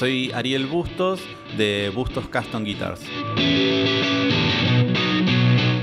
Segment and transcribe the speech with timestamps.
[0.00, 1.20] soy Ariel Bustos
[1.58, 3.02] de Bustos Custom Guitars.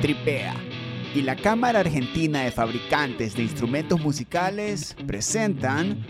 [0.02, 0.56] Tripea
[1.14, 6.04] y la Cámara Argentina de Fabricantes de Instrumentos Musicales presentan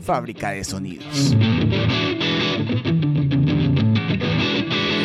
[0.00, 1.36] Fábrica de Sonidos.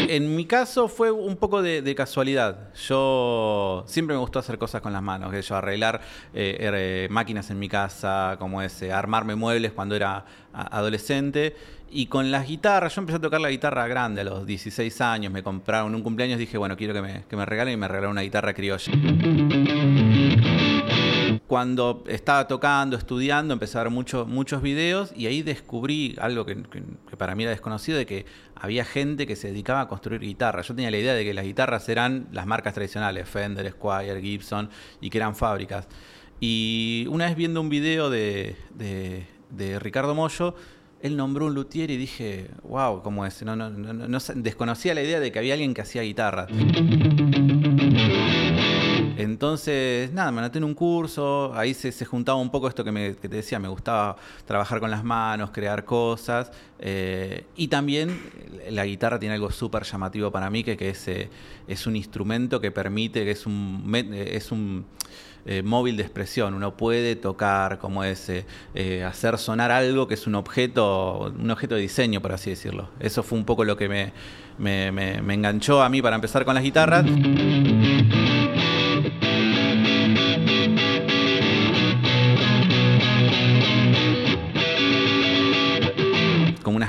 [0.08, 2.74] En mi caso fue un poco de, casualidad.
[2.88, 6.02] Yo siempre me gustó hacer cosas con las manos, que yo arreglar
[6.34, 11.56] eh, er, máquinas en mi casa, como ese, armarme muebles cuando era adolescente.
[11.96, 15.32] Y con las guitarras, yo empecé a tocar la guitarra grande a los 16 años,
[15.32, 18.12] me compraron un cumpleaños, dije, bueno, quiero que me, que me regalen y me regalaron
[18.14, 18.92] una guitarra criolla
[21.54, 26.56] cuando estaba tocando, estudiando, empecé a ver muchos videos y ahí descubrí algo que,
[27.16, 30.68] para mí era desconocido, de que había gente que se dedicaba a construir guitarras.
[30.68, 34.70] Yo tenía la idea de que las guitarras eran las marcas tradicionales, Fender, Squire, Gibson,
[35.00, 35.88] y que eran fábricas.
[36.40, 40.56] Y una vez viendo un video de, de, Ricardo Mollo,
[41.04, 43.44] él nombró un luthier y dije, wow, ¿cómo es?
[43.44, 46.48] No, no, no, desconocía la idea de que había alguien que hacía guitarras.
[49.18, 53.28] Entonces, nada, me anoté en un curso, ahí se, juntaba un poco esto que, te
[53.28, 54.16] decía, me gustaba
[54.46, 58.18] trabajar con las manos, crear cosas, eh, y también
[58.70, 61.30] la guitarra tiene algo súper llamativo para mí, que, que es, eh,
[61.68, 64.86] es, un instrumento que permite, que es un, es un
[65.46, 68.32] eh, móvil de expresión, uno puede tocar, como es,
[69.06, 72.90] hacer sonar algo que es un objeto, un objeto de diseño, por así decirlo.
[73.00, 74.14] Eso fue un poco lo que me,
[75.34, 77.06] enganchó a mí para empezar con las guitarras.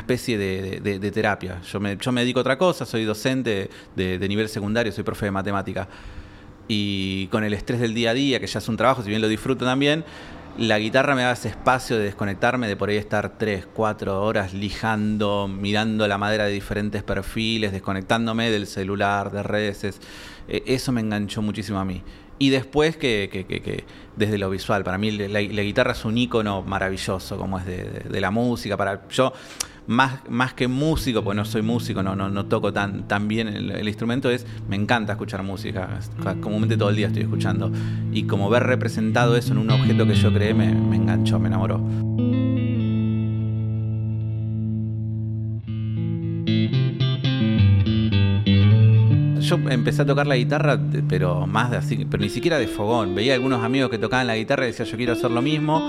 [0.05, 1.61] especie de, terapia.
[1.63, 5.27] Yo me, yo me, dedico a otra cosa, soy docente de, nivel secundario, soy profe
[5.27, 5.89] de matemática.
[6.69, 9.21] Y con el estrés del día a día, que ya es un trabajo, si bien
[9.21, 10.05] lo disfruto también,
[10.57, 14.55] la guitarra me da ese espacio de desconectarme, de por ahí estar tres, cuatro horas
[14.55, 20.01] lijando, mirando la madera de diferentes perfiles, desconectándome del celular, de redes.
[20.47, 22.03] Eh, eso me enganchó muchísimo a mí.
[22.39, 23.85] Y después que, que, que,
[24.17, 28.21] desde lo visual, para mí la, guitarra es un icono maravilloso, como es de, de
[28.21, 28.77] la música.
[28.77, 29.33] Para, yo
[29.87, 33.49] más, más que músico, porque no soy músico, no, no, no toco tan, tan bien
[33.49, 36.01] el, instrumento, es me encanta escuchar música.
[36.41, 37.71] Comúnmente todo el día estoy escuchando.
[38.13, 41.49] Y como ver representado eso en un objeto que yo creé me, me enganchó, me
[41.49, 41.81] enamoró.
[49.45, 50.79] Yo empecé a tocar la guitarra,
[51.09, 53.15] pero más de así, pero ni siquiera de fogón.
[53.15, 55.89] Veía algunos amigos que tocaban la guitarra y decía yo quiero hacer lo mismo.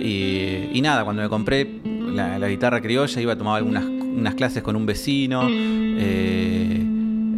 [0.00, 4.76] Y, nada, cuando me compré la, guitarra criolla, iba a tomar algunas unas clases con
[4.76, 5.46] un vecino.
[5.48, 6.84] Eh,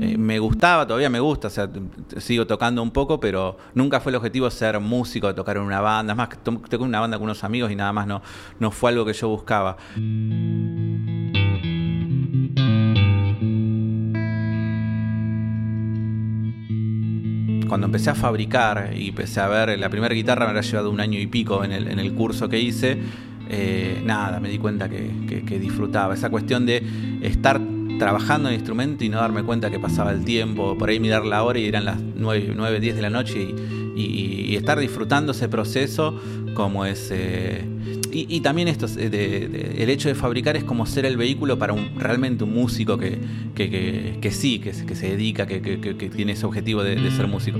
[0.03, 1.69] eh, me gustaba, todavía me gusta, o sea,
[2.19, 6.15] sigo tocando un poco, pero nunca fue el objetivo ser músico, tocar en una banda.
[6.15, 8.23] Es más, toqué una banda con unos amigos y nada más no,
[8.59, 9.77] no fue algo que yo buscaba.
[17.71, 20.99] Cuando empecé a fabricar y empecé a ver, la primera guitarra me había llevado un
[20.99, 22.99] año y pico en el, en el curso que hice,
[23.49, 25.09] eh, nada, me di cuenta que,
[25.61, 26.15] disfrutaba.
[26.15, 26.83] Esa cuestión de
[27.23, 27.61] estar
[28.01, 31.25] trabajando en el instrumento y no darme cuenta que pasaba el tiempo, por ahí mirar
[31.25, 33.39] la hora y eran las 9, 9 10 de la noche
[33.95, 36.21] y, estar disfrutando ese proceso
[36.55, 37.11] como es...
[37.13, 37.65] Eh,
[38.13, 42.45] y, también esto, el hecho de fabricar es como ser el vehículo para un, realmente
[42.45, 43.19] un músico que,
[44.31, 47.59] sí, que, se dedica, que, tiene ese objetivo de ser músico.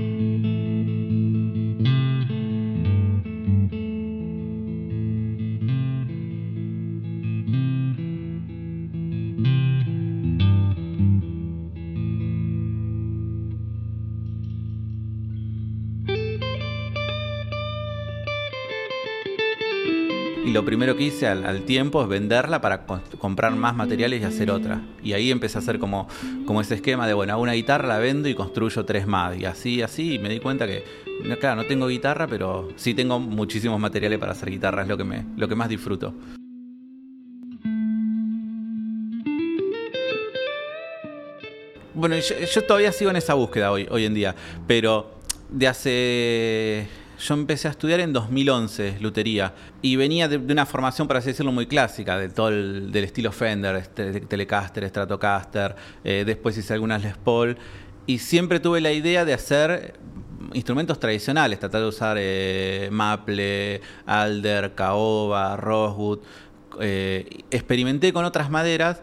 [20.81, 22.87] Primero que hice al, tiempo es venderla para
[23.19, 24.81] comprar más materiales y hacer otra.
[25.03, 26.07] Y ahí empecé a hacer como,
[26.47, 29.37] como ese esquema de, bueno, una guitarra, la vendo y construyo tres más.
[29.37, 30.83] Y así, así, y me di cuenta que,
[31.39, 35.03] claro, no tengo guitarra, pero sí tengo muchísimos materiales para hacer guitarra, es lo que,
[35.03, 36.15] me, lo que más disfruto.
[41.93, 44.35] Bueno, yo, yo todavía sigo en esa búsqueda hoy, hoy en día,
[44.65, 45.11] pero
[45.47, 46.87] de hace
[47.21, 51.51] yo empecé a estudiar en 2011 lutería y venía de, una formación, por así decirlo,
[51.51, 57.03] muy clásica, de todo el, del estilo Fender, este, Telecaster, Stratocaster, eh, después hice algunas
[57.03, 57.57] Les Paul
[58.07, 59.93] y siempre tuve la idea de hacer
[60.53, 66.19] instrumentos tradicionales, tratar de usar eh, maple, alder, caoba, rosewood.
[66.79, 69.01] Eh, experimenté con otras maderas,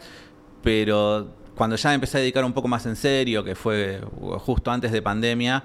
[0.63, 4.01] pero cuando ya empecé a dedicar un poco más en serio, que fue
[4.39, 5.63] justo antes de pandemia,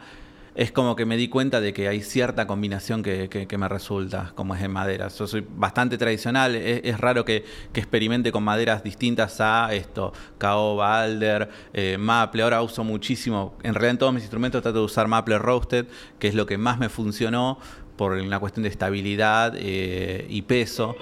[0.56, 4.56] es como que me di cuenta de que hay cierta combinación que, me resulta, como
[4.56, 5.08] es en madera.
[5.08, 11.50] Yo soy bastante tradicional, es, raro que, experimente con maderas distintas a esto, caoba, alder,
[11.74, 12.44] eh, maple.
[12.44, 15.88] Ahora uso muchísimo, en realidad en todos mis instrumentos trato de usar maple roasted,
[16.20, 17.58] que es lo que más me funcionó
[17.98, 20.96] por una cuestión de estabilidad eh, y peso.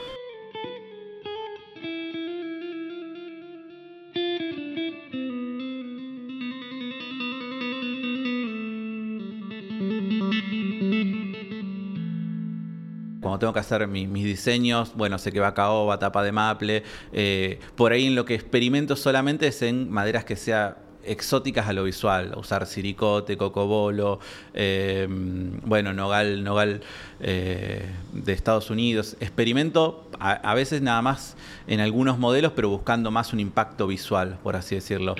[13.32, 16.84] Cuando tengo que hacer mis diseños, bueno, sé que va caoba, tapa de maple.
[17.14, 21.74] Eh, por ahí en lo que experimento solamente es en maderas que sea exóticas a
[21.74, 24.20] lo visual, usar siricote, cocobolo,
[24.54, 26.82] eh, bueno, nogal, nogal
[27.22, 29.16] eh, de Estados Unidos.
[29.22, 31.38] Experimento a, veces nada más
[31.68, 35.16] en algunos modelos, pero buscando más un impacto visual, por así decirlo.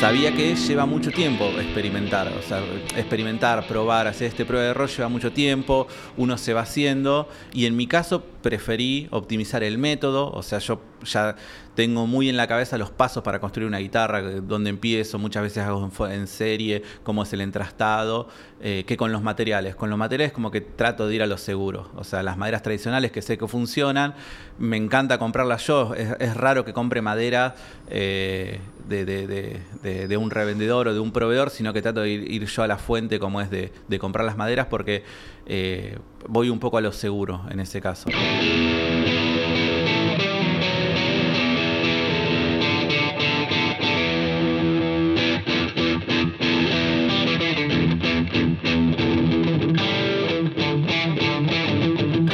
[0.00, 2.62] Sabía que lleva mucho tiempo experimentar, o sea,
[2.96, 7.66] experimentar, probar, hacer este prueba de error lleva mucho tiempo, uno se va haciendo y
[7.66, 11.36] en mi caso preferí optimizar el método, o sea, yo ya
[11.74, 15.64] tengo muy en la cabeza los pasos para construir una guitarra, donde empiezo, muchas veces
[15.64, 18.28] hago en serie, cómo es el entrastado,
[18.60, 19.76] eh, que con los materiales.
[19.76, 22.62] Con los materiales como que trato de ir a lo seguro, o sea, las maderas
[22.62, 24.14] tradicionales que sé que funcionan,
[24.58, 27.54] me encanta comprarlas yo, es, raro que compre madera
[27.88, 28.58] eh,
[28.88, 32.78] de, un revendedor o de un proveedor, sino que trato de ir, yo a la
[32.78, 33.70] fuente como es de,
[34.00, 35.04] comprar las maderas porque
[35.48, 35.98] eh,
[36.28, 38.10] voy un poco a lo seguro en ese caso.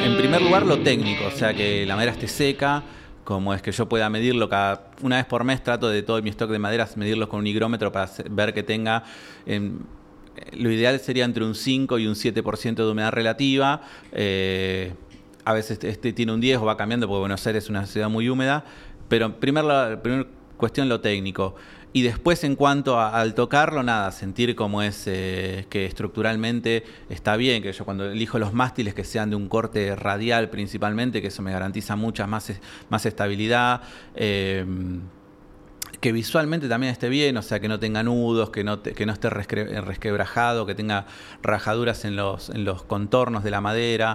[0.04, 2.82] En primer lugar, lo técnico, o sea, que la madera esté seca,
[3.22, 6.30] como es que yo pueda medirlo cada una vez por mes, trato de todo mi
[6.30, 9.04] stock de maderas medirlos con un higrómetro para ver que tenga...
[10.52, 13.82] lo ideal sería entre un 5 y un 7% de humedad relativa.
[14.12, 14.92] Eh,
[15.44, 18.08] a veces este tiene un 10 o va cambiando porque Buenos Aires es una ciudad
[18.08, 18.64] muy húmeda.
[19.08, 20.26] Pero primer, primer
[20.56, 21.54] cuestión lo técnico.
[21.92, 27.62] Y después en cuanto al tocarlo, nada, sentir cómo es eh, que estructuralmente está bien,
[27.62, 31.42] que yo cuando elijo los mástiles que sean de un corte radial principalmente, que eso
[31.42, 32.52] me garantiza mucha más,
[32.90, 33.82] más estabilidad.
[34.16, 34.66] Eh,
[36.04, 40.66] que visualmente también esté bien, o sea, que no tenga nudos, que no, esté resquebrajado,
[40.66, 41.06] que tenga
[41.42, 42.50] rajaduras en los,
[42.86, 44.14] contornos de la madera.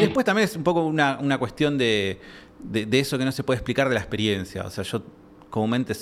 [0.00, 2.20] después también es un poco una, cuestión de,
[2.92, 4.62] eso que no se puede explicar de la experiencia.
[4.64, 5.02] O sea, yo
[5.50, 5.92] comúnmente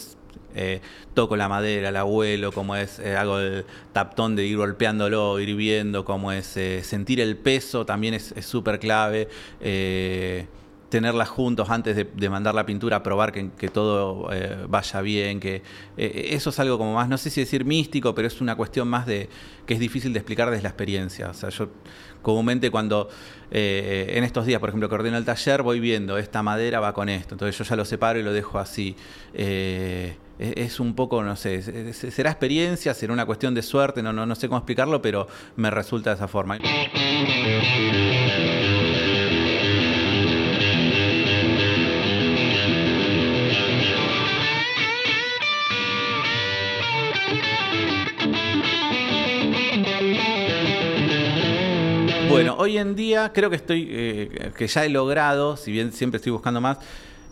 [0.54, 0.80] eh,
[1.14, 5.54] toco la madera, la abuelo, como es, eh, hago el taptón de ir golpeándolo, ir
[5.56, 9.28] viendo, cómo es, eh, sentir el peso también es súper clave
[10.90, 14.28] tenerlas juntos antes de, mandar la pintura, probar que, todo
[14.68, 15.62] vaya bien, que
[15.96, 19.06] eso es algo como más, no sé si decir místico, pero es una cuestión más
[19.06, 19.28] de
[19.66, 21.30] que es difícil de explicar desde la experiencia.
[21.30, 21.68] O sea, yo
[22.22, 23.08] comúnmente cuando
[23.50, 26.92] eh, en estos días, por ejemplo, que ordeno el taller, voy viendo, esta madera va
[26.92, 28.96] con esto, entonces yo ya lo separo y lo dejo así.
[29.32, 34.24] Eh, es un poco, no sé, será experiencia, será una cuestión de suerte, no, no,
[34.24, 36.58] no sé cómo explicarlo, pero me resulta de esa forma.
[52.30, 56.16] Bueno, hoy en día creo que estoy, eh, que ya he logrado, si bien siempre
[56.16, 56.78] estoy buscando más,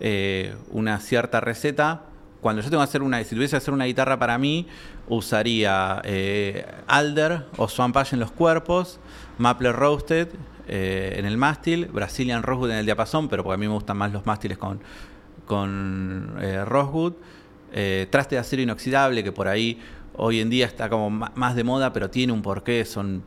[0.01, 2.03] eh, una cierta receta.
[2.41, 4.67] Cuando yo tengo que hacer una, si tuviese que hacer una guitarra para mí,
[5.09, 9.01] usaría eh, Alder o Swamp en los cuerpos,
[9.39, 10.29] Maple Roasted
[10.71, 14.13] en el mástil, Brazilian Rosewood en el diapasón, pero porque a mí me gustan más
[14.13, 14.81] los mástiles con,
[15.47, 17.15] con Rosewood,
[18.11, 19.81] traste de acero inoxidable, que por ahí
[20.15, 23.23] hoy en día está como más de moda, pero tiene un porqué, son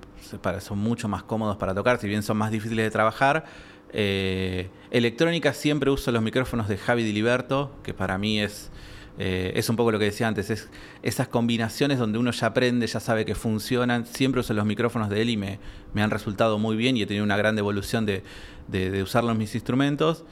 [0.60, 3.46] son mucho más cómodos para tocar, si bien son más difíciles de trabajar.
[3.94, 8.72] Eh, electrónica siempre uso los micrófonos de Javi Diliberto, que para mí es,
[9.20, 10.70] eh, es un poco lo que decía antes, es
[11.04, 14.06] esas combinaciones donde uno ya aprende, ya sabe que funcionan.
[14.06, 15.60] Siempre uso los micrófonos de él y me,
[15.96, 18.24] han resultado muy bien y he tenido una gran evolución de,
[18.68, 20.24] de, usarlos en mis instrumentos.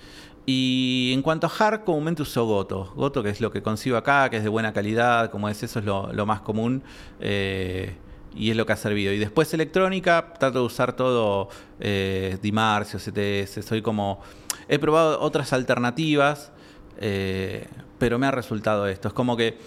[0.45, 2.91] Y en cuanto a hard, comúnmente uso Goto.
[2.95, 5.79] Goto, que es lo que consigo acá, que es de buena calidad, como es, eso
[5.79, 6.81] es lo, lo más común.
[7.19, 7.95] Eh,
[8.35, 9.13] y es lo que ha servido.
[9.13, 14.21] Y después electrónica, trato de usar todo eh, Dimarcio, CTS, soy como...
[14.67, 16.51] He probado otras alternativas,
[16.99, 19.07] eh, pero me ha resultado esto.
[19.07, 19.57] Es como que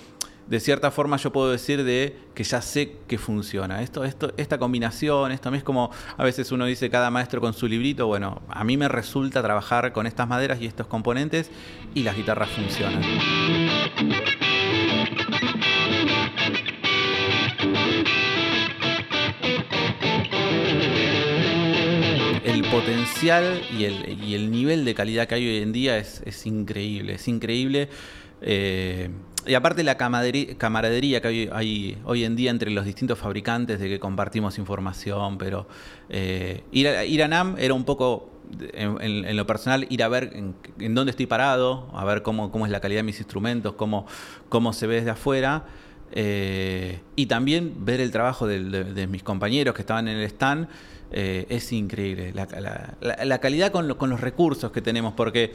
[0.47, 3.83] de cierta forma yo puedo decir de que ya sé que funciona.
[3.83, 7.41] Esto, esto, esta combinación, esto a mí es como a veces uno dice cada maestro
[7.41, 11.51] con su librito, bueno, a mí me resulta trabajar con estas maderas y estos componentes
[11.95, 13.03] y las guitarras funcionan.
[22.73, 27.91] Potencial y el, nivel de calidad que hay hoy en día es, increíble, es increíble.
[28.41, 29.11] Eh,
[29.47, 34.01] y aparte la camaradería que hay, hoy en día entre los distintos fabricantes de que
[34.01, 35.67] compartimos información, pero
[36.09, 38.31] eh, ir, a, ir, a, NAM era un poco,
[38.73, 42.73] en, lo personal, ir a ver en, dónde estoy parado, a ver cómo, cómo es
[42.73, 45.67] la calidad de mis instrumentos, cómo se ve desde afuera.
[46.15, 50.69] Eh, y también ver el trabajo de, mis compañeros que estaban en el stand
[51.11, 52.33] eh, es increíble.
[52.35, 55.53] La, calidad con, los recursos que tenemos, porque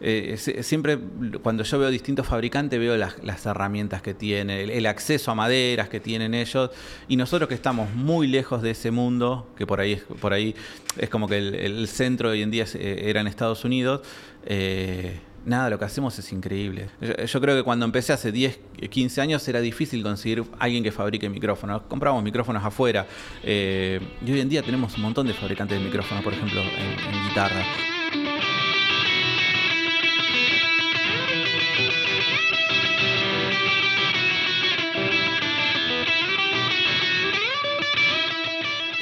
[0.00, 0.98] eh, siempre
[1.42, 6.00] cuando yo veo distintos fabricantes veo las, herramientas que tienen, el, acceso a maderas que
[6.00, 6.70] tienen ellos
[7.08, 10.54] y nosotros que estamos muy lejos de ese mundo, que por ahí es, por ahí
[10.98, 14.02] es como que el, centro hoy en día era en Estados Unidos,
[15.44, 16.88] nada, lo que hacemos es increíble.
[17.26, 18.58] Yo, creo que cuando empecé hace 10,
[18.90, 21.82] 15 años era difícil conseguir alguien que fabrique micrófonos.
[21.82, 23.06] Comprábamos micrófonos afuera.
[23.42, 27.93] y hoy en día tenemos un montón de fabricantes de micrófonos, por ejemplo, en guitarra.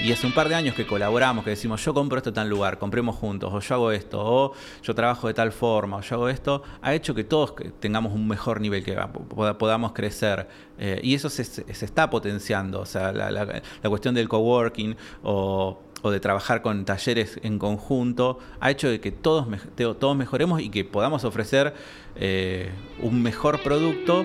[0.03, 2.49] Y hace un par de años que colaboramos, que decimos, yo compro esto en tal
[2.49, 6.17] lugar, compremos juntos, o yo hago esto, o yo trabajo de tal forma, o yo
[6.17, 10.49] hago esto, ha hecho que todos tengamos un mejor nivel, que podamos crecer.
[10.77, 12.81] Eh, y eso se, está potenciando.
[12.81, 18.73] O sea, la, cuestión del coworking o o de trabajar con talleres en conjunto, ha
[18.73, 21.75] hecho de que todos, todos mejoremos y que podamos ofrecer
[22.17, 24.25] eh, un mejor producto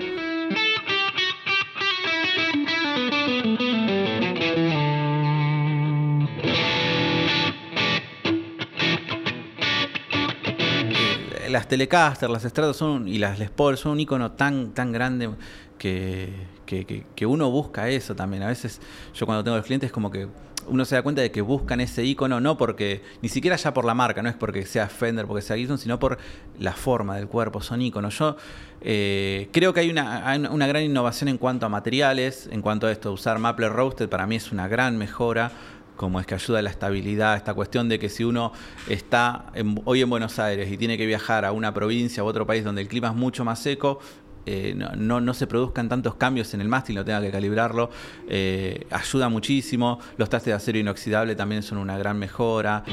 [11.58, 15.28] las Telecaster, las Stratos son, y las Les Paul son un icono tan, tan grande
[15.76, 16.32] que,
[16.64, 18.44] que, uno busca eso también.
[18.44, 18.80] A veces
[19.12, 20.28] yo cuando tengo los clientes como que
[20.68, 23.84] uno se da cuenta de que buscan ese icono no porque, ni siquiera ya por
[23.84, 26.18] la marca, no es porque sea Fender, porque sea Gibson, sino por
[26.60, 28.16] la forma del cuerpo, son iconos.
[28.16, 28.36] Yo
[28.80, 32.92] eh, creo que hay una, una, gran innovación en cuanto a materiales, en cuanto a
[32.92, 35.50] esto, usar Maple Roasted para mí es una gran mejora
[35.98, 38.52] como es que ayuda a la estabilidad, esta cuestión de que si uno
[38.88, 39.52] está
[39.84, 42.80] hoy en Buenos Aires y tiene que viajar a una provincia u otro país donde
[42.82, 43.98] el clima es mucho más seco,
[44.46, 47.90] eh, no, no, se produzcan tantos cambios en el mástil, no tenga que calibrarlo,
[48.28, 49.98] eh, ayuda muchísimo.
[50.16, 52.84] Los trastes de acero inoxidable también son una gran mejora.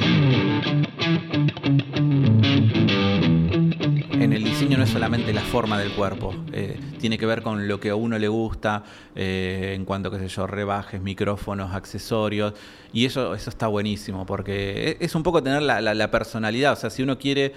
[4.85, 8.19] Es solamente la forma del cuerpo, eh, tiene que ver con lo que a uno
[8.19, 8.83] le gusta,
[9.15, 12.53] en cuanto, qué sé yo, rebajes, micrófonos, accesorios,
[12.93, 16.89] y eso, eso está buenísimo, porque es un poco tener la, la personalidad, o sea,
[16.89, 17.53] si uno quiere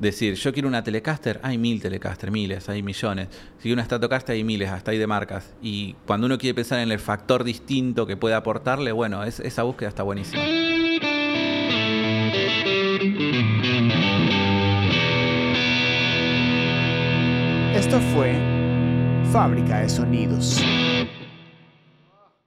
[0.00, 3.28] decir, yo quiero una Telecaster, hay mil Telecaster, miles, hay millones.
[3.56, 5.54] Si quiero una Stratocaster, hay miles, hasta hay de marcas.
[5.62, 9.88] Y cuando uno quiere pensar en el factor distinto que puede aportarle, bueno, esa búsqueda
[9.88, 10.42] está buenísima.
[18.18, 18.34] Fue
[19.30, 20.60] Fábrica de Sonidos.